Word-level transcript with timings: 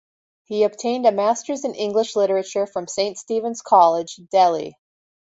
He 0.45 0.63
obtained 0.63 1.05
a 1.05 1.11
Master's 1.11 1.63
in 1.63 1.75
English 1.75 2.15
literature 2.15 2.65
from 2.65 2.87
Saint 2.87 3.19
Stephen's 3.19 3.61
College, 3.61 4.19
Delhi. 4.31 4.75